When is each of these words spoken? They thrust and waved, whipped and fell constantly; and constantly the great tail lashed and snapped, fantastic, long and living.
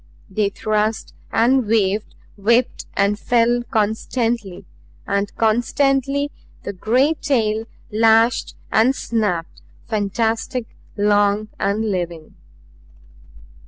They 0.31 0.49
thrust 0.49 1.13
and 1.31 1.67
waved, 1.67 2.15
whipped 2.35 2.87
and 2.95 3.19
fell 3.19 3.61
constantly; 3.69 4.65
and 5.05 5.31
constantly 5.35 6.31
the 6.63 6.73
great 6.73 7.21
tail 7.21 7.65
lashed 7.91 8.55
and 8.71 8.95
snapped, 8.95 9.61
fantastic, 9.87 10.65
long 10.97 11.49
and 11.59 11.91
living. 11.91 12.33